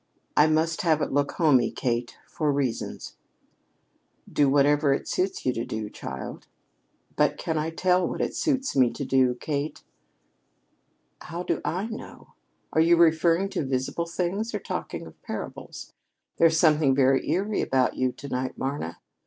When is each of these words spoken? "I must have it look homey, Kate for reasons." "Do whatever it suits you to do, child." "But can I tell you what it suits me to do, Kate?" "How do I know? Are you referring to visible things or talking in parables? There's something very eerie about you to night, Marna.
"I 0.35 0.47
must 0.47 0.81
have 0.81 0.99
it 1.03 1.11
look 1.13 1.33
homey, 1.33 1.69
Kate 1.69 2.17
for 2.25 2.51
reasons." 2.51 3.17
"Do 4.27 4.49
whatever 4.49 4.95
it 4.95 5.07
suits 5.07 5.45
you 5.45 5.53
to 5.53 5.63
do, 5.63 5.91
child." 5.91 6.47
"But 7.15 7.37
can 7.37 7.55
I 7.55 7.69
tell 7.69 7.99
you 8.01 8.05
what 8.07 8.19
it 8.19 8.33
suits 8.35 8.75
me 8.75 8.89
to 8.93 9.05
do, 9.05 9.35
Kate?" 9.35 9.83
"How 11.21 11.43
do 11.43 11.61
I 11.63 11.85
know? 11.85 12.33
Are 12.73 12.81
you 12.81 12.97
referring 12.97 13.49
to 13.49 13.63
visible 13.63 14.07
things 14.07 14.55
or 14.55 14.59
talking 14.59 15.03
in 15.03 15.13
parables? 15.21 15.93
There's 16.37 16.57
something 16.57 16.95
very 16.95 17.29
eerie 17.29 17.61
about 17.61 17.95
you 17.95 18.11
to 18.11 18.27
night, 18.27 18.57
Marna. 18.57 18.97